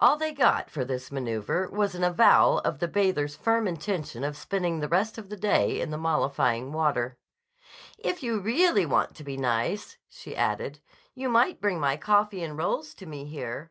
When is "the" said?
2.80-2.88, 4.80-4.88, 5.28-5.36, 5.90-5.96